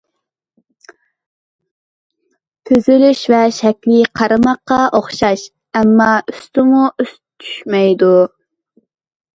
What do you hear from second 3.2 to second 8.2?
ۋە شەكلى قارىماققا ئوخشاش، ئەمما ئۈستمۇ ئۈست چۈشمەيدۇ.